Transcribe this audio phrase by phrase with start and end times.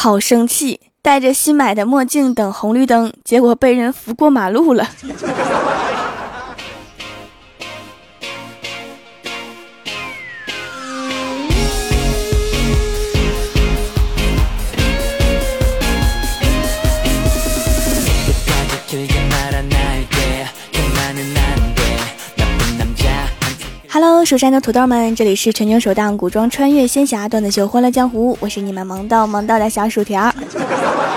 [0.00, 4.88] 好生气，戴着新买的墨镜等红绿灯，结果被人扶过马路了。
[24.18, 30.34] Hello，蜀山的土豆们，这里是全球首档古装穿越仙侠段子秀《欢乐江湖》，我是你们萌到萌到的小薯条。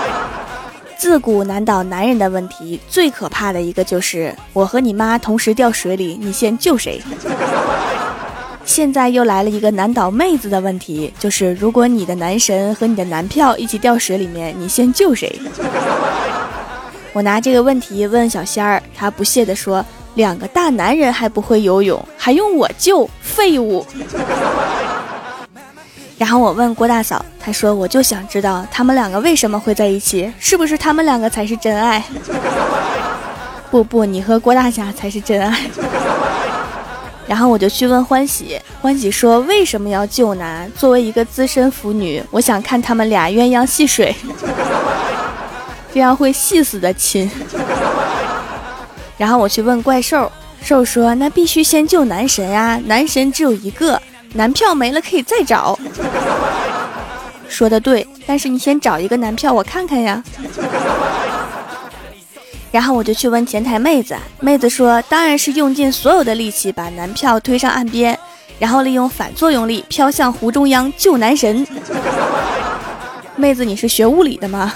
[0.96, 7.02] 自古难倒男人的问题，最可怕的一个就是我和你妈同时掉水里，你先救谁？
[8.64, 15.40] 现在又来了一个难倒妹子的问题，就是如果你的男神和你的男票一起掉水里面，你先救谁？
[17.12, 19.84] 我拿这个问题问小仙儿，他不屑地说。
[20.14, 23.08] 两个大男人还不会游泳，还用我救？
[23.20, 23.86] 废物！
[26.18, 32.02] 然后我问郭大嫂，她说：“我就想知道他们两个为什么会在一起，是不是他们两个才是真爱？”
[33.72, 35.58] 不不，你和郭大侠才是真爱。
[37.26, 40.70] 然后我就去问欢喜，欢喜说：“为什么要救男？
[40.72, 44.14] 作为一个资深腐女，我想看他们俩鸳鸯戏水，
[45.94, 47.30] 这样会戏死的亲。”
[49.18, 50.30] 然后我去问怪兽，
[50.62, 54.00] 兽说：“那必须先救男神啊，男神只有一个，
[54.34, 55.78] 男票没了可以再找。
[57.48, 60.22] ”说的对，但是你先找一个男票我看看呀。
[62.72, 68.18] 然后我就去问前台妹子，妹子说：“当然是用尽所有的力气把男票推上岸边，
[68.58, 71.66] 然后利用反作用力飘向湖中央救男神。”
[73.36, 74.72] 妹子，你是学物理的吗？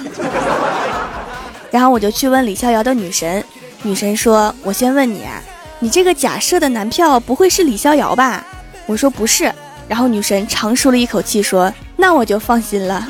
[1.71, 3.43] 然后我就去问李逍遥的女神。
[3.87, 5.41] 女神说：“我先问你啊，
[5.79, 8.45] 你这个假设的男票不会是李逍遥吧？”
[8.85, 9.45] 我说：“不是。”
[9.87, 13.07] 然后女神长舒了一口气说：“那我就放心了。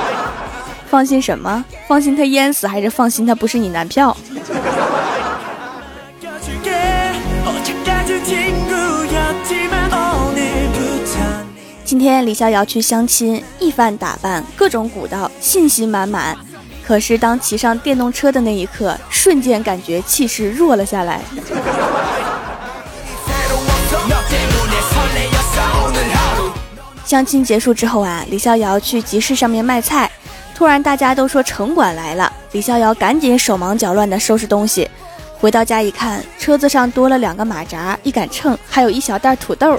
[0.90, 1.64] 放心什么？
[1.88, 4.14] 放心他淹死，还是放心他不是你男票？”
[11.82, 16.36] 今天李逍遥去相亲，一番打扮，各种鼓捣，信心满满。
[16.86, 21.20] 可是当骑上电动车的那一刻，瞬间感觉气势弱了下来。
[27.04, 30.10] 相亲结束之后啊，李逍遥去集市上面卖菜，
[30.54, 34.88] 突然大家都说城管来了，李逍遥赶紧手忙脚乱的收拾东西。
[35.38, 39.78] 回到家一看，车子上多了两个马扎、一杆秤，还有一小袋土豆。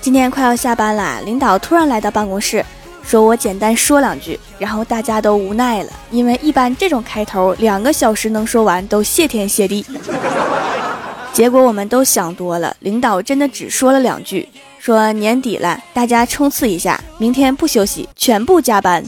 [0.00, 2.64] 今天快要下班了，领导突然来到办公室，
[3.02, 9.84] 说我简单说两句，然后大家都无奈了，因为一般这种开头两个小时能说完都谢天谢地。
[11.34, 19.04] 结果我们都想多了，领导真的只说了两句，说年底了，大家冲刺一下，明天不休息，全部加班。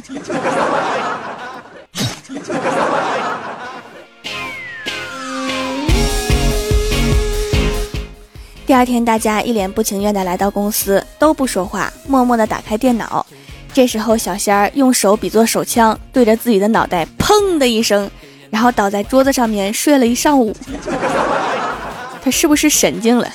[8.73, 13.27] 第二天，大家一脸不情愿地来到公司，都不说话，默默地打开电脑。
[13.71, 18.11] 这时候，小仙儿用手比作手枪，对着自己的脑袋砰的一声，
[18.49, 20.57] 然后倒在桌子上面睡了一上午。
[22.25, 23.31] 他是不是神经了？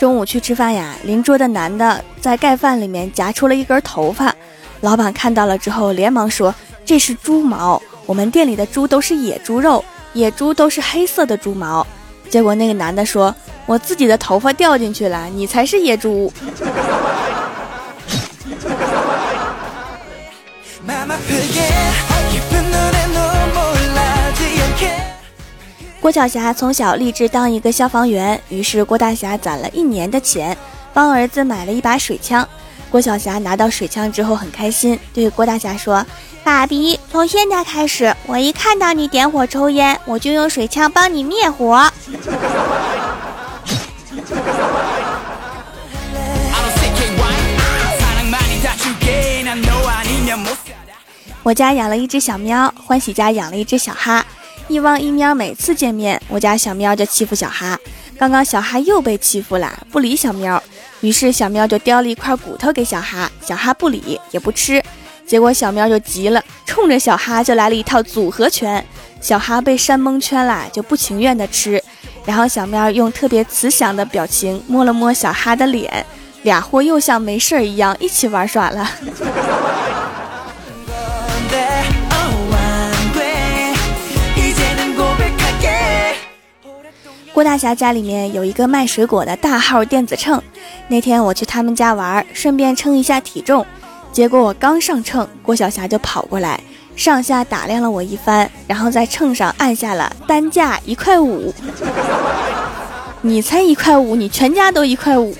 [0.00, 4.34] 中午去吃饭呀，邻桌的男的在盖饭里面夹出了一根头发，
[4.80, 6.52] 老板看到了之后，连忙说
[6.84, 9.84] ：“这是猪毛。”我们店里的猪都是野猪肉，
[10.14, 11.86] 野猪都是黑色的猪毛。
[12.28, 13.34] 结果那个男的说
[13.66, 16.32] ：“我自己的头发掉进去了，你才是野猪。”
[26.00, 30.56] 郭晓霞从小立志当一个消防员，于是郭大侠攒了一年的钱，
[30.94, 32.48] 帮儿子买了一把水枪。
[32.90, 36.04] 郭晓霞拿到水枪之后很开心，对郭大侠说。
[36.42, 41.88] 爸比，从现在开始，我一看到你点火抽烟，我就用水枪帮你灭火。
[51.42, 54.24] 我家养了一只小喵，欢喜家养了一只小哈。
[54.68, 57.78] 一汪一喵每次见面，我家小喵就欺负小哈。
[58.18, 60.62] 刚刚小哈又被欺负了，不理小喵，
[61.00, 64.82] 于是小喵就叼了一块骨头给小哈，小哈不理也不吃。
[65.26, 68.84] 结果小喵就急了，冲着小哈就来了一套组合拳，
[69.20, 71.82] 小哈被扇蒙圈了，就不情愿的吃。
[72.24, 76.04] 然后小喵用特别慈祥的表情摸了摸小哈的脸，
[76.42, 78.90] 俩货又像没事儿一样一起玩耍了。
[87.32, 90.42] 郭大侠家里面有一个卖水果的大号电子秤，
[90.88, 93.64] 那天我去他们家玩，顺便称一下体重，
[94.12, 96.60] 结果我刚上秤，郭晓霞就跑过来，
[96.96, 101.54] 上下打量了我一番，然后在秤上按下了单价一块五。
[103.22, 105.34] 你才一块五，你全家都一块五。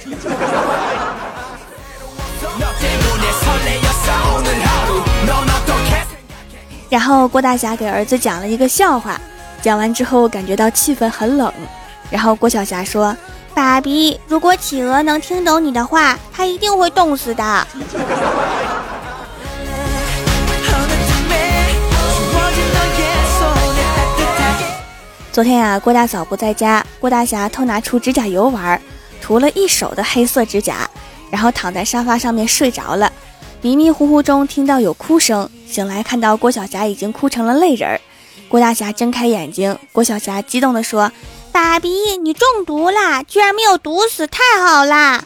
[6.89, 9.21] 然后郭大侠给儿子讲了一个笑话，
[9.63, 11.53] 讲完之后感觉到气氛很冷。
[12.11, 13.17] 然后郭晓霞说
[13.55, 17.45] ：“爸比，如果企鹅能听懂你的话，它一定会冻死的。
[25.33, 28.83] ”昨天呀，郭大嫂不在家，郭大侠偷拿出指甲油玩，
[29.23, 30.91] 涂了一手的黑色指甲，
[31.31, 33.13] 然后躺在沙发上面睡着了。
[33.63, 38.01] 迷迷糊糊中听到有哭声，醒来看到郭晓霞已经哭成了泪人儿。
[38.51, 41.13] 郭大侠睁开眼睛，郭晓霞激动地说。
[41.53, 41.89] 爸比，
[42.21, 43.23] 你中毒啦！
[43.23, 45.23] 居然没有毒死，太好啦！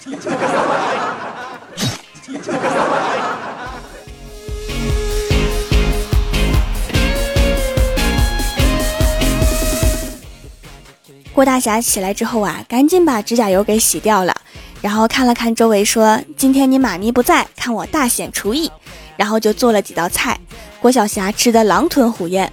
[11.32, 14.34] 郭大侠起来之后啊，赶紧把指甲油给洗掉了，
[14.82, 18.70] 然后看了看周围，说：“今天你妈咪不在，看我大显厨艺。”
[19.16, 20.38] 然后就做了几道菜，
[20.80, 22.52] 郭晓霞吃的狼吞虎咽，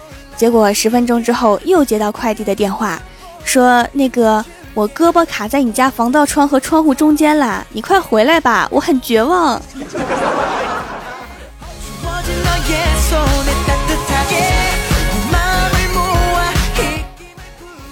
[0.41, 2.99] 结果十分钟之后又接到快递的电话。
[3.43, 4.43] 说那个，
[4.73, 9.61] 我胳膊卡在你家防盗窗和窗户中间了，你快回来吧，我很绝望。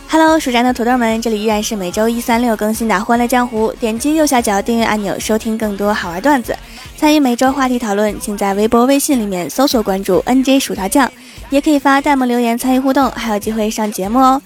[0.10, 6.58] Hello，蜀山的土豆们，这里依然是每周一、三、六更新的《欢乐江湖》，点击右下角订阅按钮，收听更多好玩段子，
[7.00, 11.10] 参与每周话题讨论，请在微博、微信里面搜索关注 NJ 薯条酱，
[11.50, 14.42] 也可以发弹幕留言参与互动，还有机会上节目哦。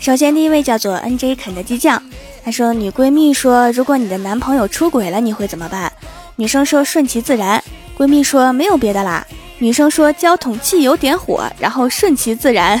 [0.00, 2.02] 首先，第一位叫做 N J 肯德基酱，
[2.44, 5.92] 他说：“女闺蜜说，如果你的男朋友出轨了，你会怎么办？”
[6.34, 7.62] 女生说：“顺其自然。”
[7.96, 9.24] 闺蜜说：“没有别的啦。”
[9.58, 12.80] 女生说：“浇桶汽油点火，然后顺其自然。”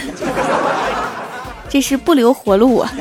[1.70, 2.92] 这是不留活路啊！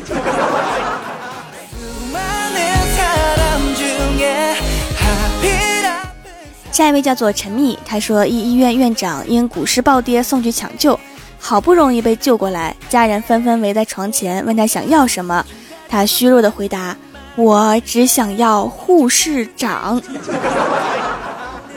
[6.78, 11.00] 下一位叫做陈密，他说：“一医院院长因股市暴跌送去抢救。”
[11.42, 15.44] 好不容易被救过来，家人纷纷围在床前，问他想要什么。
[15.90, 16.96] 他虚弱的回答
[17.36, 20.00] ：“我只想要护士长。”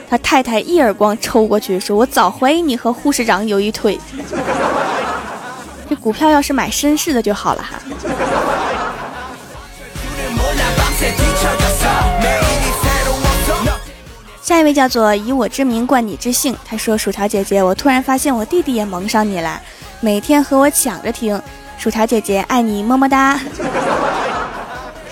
[0.06, 3.99] 他太太一耳光抽过去，说：“我早怀疑你和护士长有一腿。”
[5.88, 7.81] 这股票要是买绅士的就好了哈。
[14.50, 19.62] 下一位叫做以我之名冠你之姓，他说：“薯条姐姐，我突然发现我弟弟也蒙上你了，
[20.00, 21.41] 每天和我抢着听。
[21.79, 23.38] 薯条姐姐爱你，么么哒。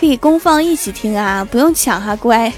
[0.01, 2.53] 可以公放一起听啊，不用抢哈，乖。”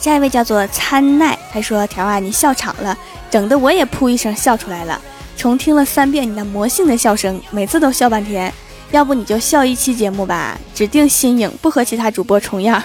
[0.00, 2.96] 下一位叫做参奈，他说：“条啊，你笑场了，
[3.30, 4.98] 整的我也噗一声笑出来了，
[5.36, 8.50] 重听了三遍你那魔性的笑声，每次都笑半天。”
[8.92, 12.82] 要不你就笑一期节目吧，指定新颖，不和其他主播重样。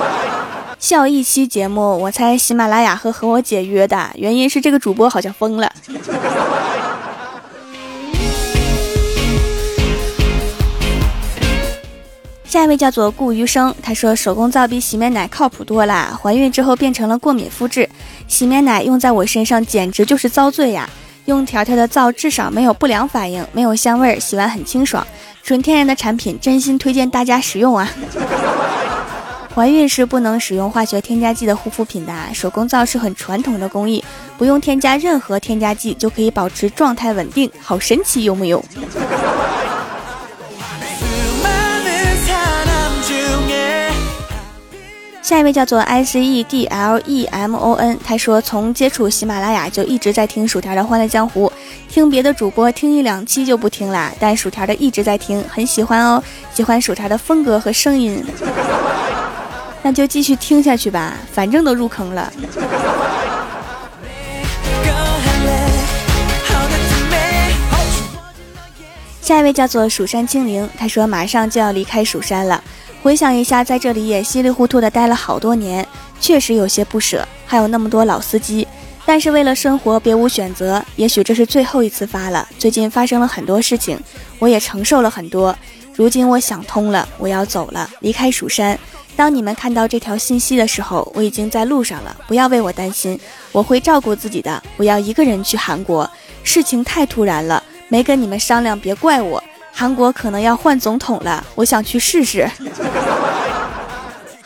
[0.78, 5.72] 笑一期节目，我猜喜马拉雅和和我解约的，原因是这个主播好像疯了。
[12.44, 17.88] 下一位叫做顾余生，他说手工皂比洗面奶靠谱多啦，怀孕之后变成了过敏肤质，
[18.28, 20.88] 洗面奶用在我身上简直就是遭罪呀。
[21.26, 25.06] 用条条的皂至少没有不良反应，没有香味儿，洗完很清爽，
[25.42, 27.88] 纯天然的产品，真心推荐大家使用啊！
[29.54, 34.02] 怀孕是不能使用化学添加剂的护肤品的，手工皂是很传统的工艺，
[34.36, 38.64] 不用添加任何添加剂就可以保持状态稳定，好神奇，有木有？
[45.32, 51.46] 下一位叫做 I C E D L E M O N，他说从接触喜马拉雅就一直在听薯条的《欢乐江湖》，
[51.88, 56.22] 听别的主播听一两期就不听了，但薯条的一直在听，很喜欢哦，
[56.52, 58.22] 喜欢薯条的风格和声音，
[59.80, 62.30] 那就继续听下去吧，反正都入坑了。
[69.22, 72.62] 下一位叫做蜀山清灵，他说马上就要离开蜀山了，
[73.02, 75.86] 回想一下，在这里也稀里糊涂的待了好多年，
[76.20, 77.26] 确实有些不舍。
[77.44, 78.66] 还有那么多老司机，
[79.04, 82.48] 但是为了生活别无选择，也许这是最后一次发了。
[82.58, 83.98] 最近发生了很多事情，
[84.38, 85.54] 我也承受了很多。
[85.94, 88.78] 如今我想通了，我要走了，离开蜀山。
[89.16, 92.16] 当你们看到这条信息的时候，我已经在路上了。
[92.28, 93.18] 不要为我担心，
[93.50, 94.62] 我会照顾自己的。
[94.76, 96.08] 我要一个人去韩国，
[96.44, 99.42] 事情太突然了，没跟你们商量，别怪我。
[99.74, 102.48] 韩国可能要换总统了，我想去试试。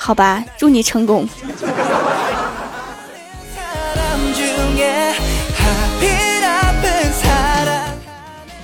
[0.06, 1.28] 好吧，祝你成功。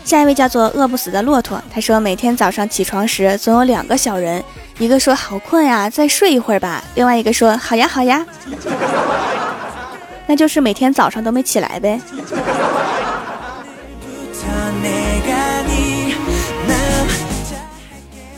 [0.05, 4.41] 下一位叫做饿不死的骆驼，他说每天早上起床时总有两个小人，
[4.79, 8.25] 一个说好困呀，再睡一会儿吧，另外一个说好呀好呀，
[10.29, 12.01] 那就是每天早上都没起来呗。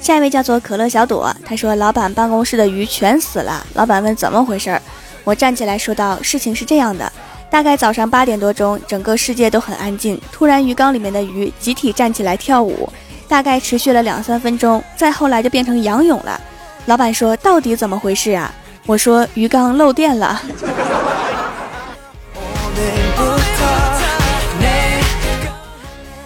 [0.04, 4.82] 下一位叫做可乐小朵，他说老板办公室的鱼全死了，老板问怎么回事儿，
[5.24, 7.10] 我站起来说道，事情是这样的。
[7.48, 10.20] 大概早上八点多钟，整个世界都很安静。
[10.30, 12.86] 突然，鱼缸里面的鱼集体站起来跳舞，
[13.26, 14.84] 大概持续了两三分钟。
[14.94, 16.38] 再后来就变成仰泳了。
[16.84, 18.52] 老板说：“到底怎么回事啊？”
[18.84, 20.42] 我说：“鱼缸漏电了。”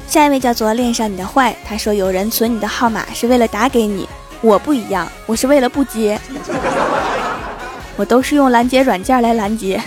[0.08, 4.08] 下一位叫做恋上你的坏，他说有人存你的号码是为了打给你，
[4.40, 6.18] 我不一样，我是为了不接，
[7.94, 9.80] 我都是用拦截软件来拦截。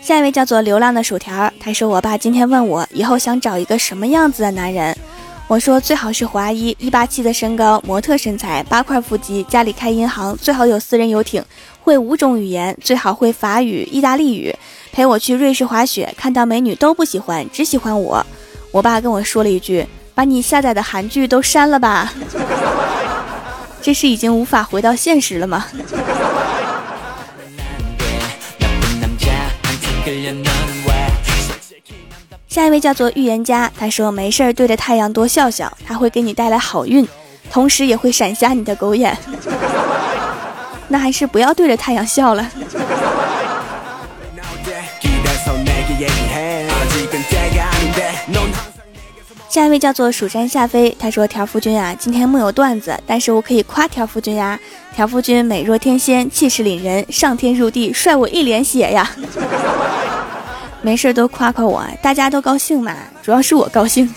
[0.00, 4.96] 下一位叫做流浪的薯条，他说：“我爸今天问我以后想找一个什么样子的男人，
[5.48, 11.40] 我说最好是华裔，一八七的身高，模特身材，八块腹肌，家里开银行，最好有私人游艇，
[11.80, 14.52] 会五种语言，最好会法语、意大利语，
[14.90, 18.26] 陪我去瑞士滑雪，看到美女都不喜欢，只喜欢我。”
[18.72, 19.86] 我爸跟我说了一句
[20.16, 22.12] ：“把你下载的韩剧都删了吧。
[23.80, 25.64] ”这是已经无法回到现实了吗？
[32.56, 37.06] 下一位叫做预言家，他说没事儿对着太阳多笑笑，他会给你带来好运，
[37.50, 39.14] 同时也会闪瞎你的狗眼。
[40.88, 42.50] 那还是不要对着太阳笑了。
[49.50, 54.58] 下一位叫做蜀山夏飞，他说条夫君啊，今天木有段子，但是我可以夸条夫君呀。
[54.94, 59.10] 条夫君美若天仙，气势凛人，上天入地，帅我一脸血呀。
[60.86, 64.08] 没事都夸夸我，大家都高兴嘛，主要是我高兴。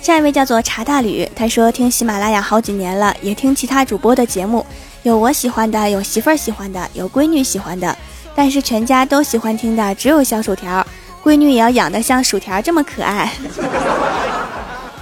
[0.00, 4.64] 下一位叫做茶大吕，他说听喜马拉雅好几年了，也听其他主播的节目，
[5.02, 7.98] 有我喜欢的，有媳妇儿喜欢的，有闺女喜欢的，
[8.32, 10.86] 但是全家都喜欢听的只有小薯条，
[11.24, 13.32] 闺女也要养的像薯条这么可爱。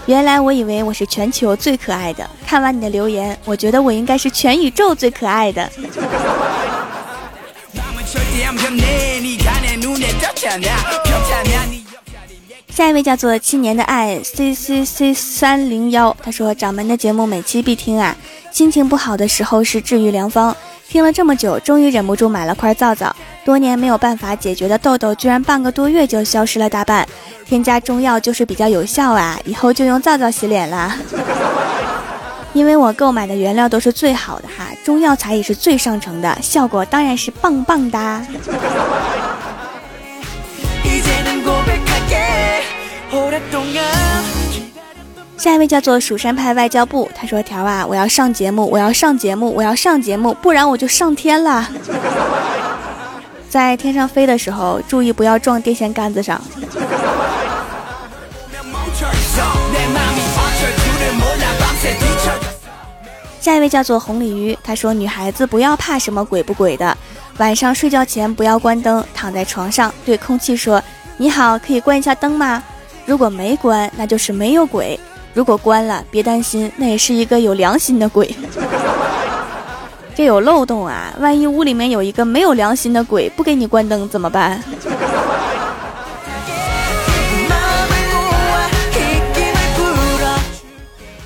[0.09, 5.71] 原来我以为我是全球最可爱的，看完你的留言，我觉得我应该是全宇宙最可爱的。
[12.79, 18.15] 下一位叫做七年的爱 C C C 三零幺，他说掌门的节目每期必听啊，
[18.53, 20.57] 心情不好的时候是治愈良方。
[20.89, 23.13] 听了这么久，终于忍不住买了块皂皂。
[23.45, 27.05] 多年没有办法解决的痘痘，居然半个多月就消失了大半。
[27.45, 30.97] 添加中药就是比较有效啊，以后就用皂皂洗脸啦。
[32.53, 38.25] 因为我购买的原料都是最好的哈，中药材也是最上乘的，效果当然是棒棒哒。
[45.39, 51.69] 下一位叫做蜀山派外交部，他说：“条啊，我要上节目，我要上节目，我要上节目，不然我就上天了。
[53.49, 56.41] 在天上飞的时候，注意不要撞电线杆子上。”
[63.41, 66.95] 下一位叫做红鲤鱼，他说：“女孩子不要怕什么鬼不鬼的，
[67.39, 70.83] 晚上睡觉前不要关灯，躺在床上对空气说
[71.17, 72.63] ：‘你好，可以关一下灯吗？’
[73.09, 75.01] 如果没关，那就是没有鬼。”
[75.33, 78.35] 如果关了，别担心，那也是一个有良心的鬼。
[80.15, 81.15] 这有漏洞啊！
[81.19, 84.63] 万一屋里面有一个没有良心的鬼，不给你关灯怎么办？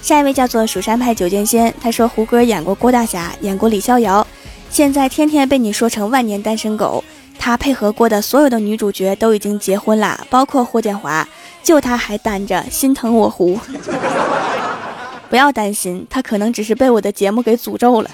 [0.02, 4.24] 下一位叫做蜀山派九剑仙，他说胡歌演过郭大侠，演过李逍遥，
[4.70, 7.02] 现在天天被你说成万年单身狗。
[7.38, 11.26] 他配合过的所有的女主角都已经结婚啦，包括霍建华。
[11.62, 13.58] 就他还单着，心疼我胡。
[15.30, 18.10] 不要担心，他可能只是被我的节目给诅咒了。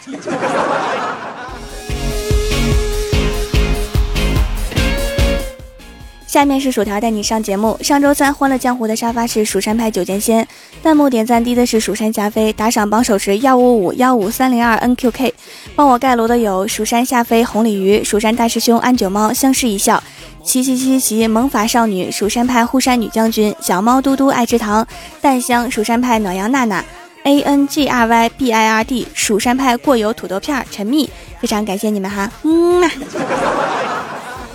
[6.39, 7.77] 下面是薯条带你上节目。
[7.83, 10.47] 上周三欢乐江湖的沙发是蜀山派九剑仙，
[10.81, 15.33] 弹幕点赞低的是蜀山霞飞，打赏榜首是幺五五幺五三零二 NQK，
[15.75, 20.01] 帮我盖楼的有蜀山夏飞、红鲤鱼、蜀山大师兄、安九猫、相视一笑、
[20.45, 24.87] 七七七七、萌法少女、蜀山派护山女将军、小猫嘟嘟爱吃糖、
[25.21, 26.85] 淡香、蜀山派暖阳娜娜、
[27.25, 32.89] A N G R Y B I R D、蜀山派过油土豆片、陈蜜，非常感谢你们哈，嗯嘛。